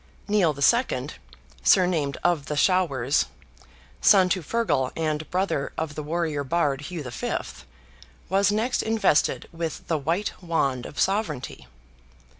Nial 0.27 0.57
II. 0.59 1.09
(surnamed 1.61 2.17
of 2.23 2.47
the 2.47 2.57
Showers), 2.57 3.27
son 4.01 4.29
to 4.29 4.41
FEARGAL 4.41 4.91
and 4.95 5.29
brother 5.29 5.73
of 5.77 5.93
the 5.93 6.01
warrior 6.01 6.43
Bard, 6.43 6.81
Hugh 6.81 7.03
V., 7.07 7.33
was 8.27 8.51
next 8.51 8.81
invested 8.81 9.47
with 9.51 9.87
the 9.89 9.99
white 9.99 10.33
wand 10.41 10.87
of 10.87 10.99
sovereignty. 10.99 11.67